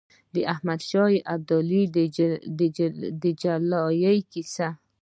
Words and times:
د 0.33 0.35
احمد 0.53 0.81
شاه 0.89 1.15
ابدالي 1.33 1.83
د 3.21 3.25
جلال 3.41 4.19
کیسې. 4.31 4.67